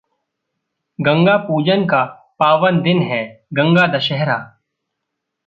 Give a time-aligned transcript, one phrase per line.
[0.99, 2.03] गंगा पूजन का
[2.39, 3.21] पावन दिन है
[3.53, 4.37] गंगा दशहरा...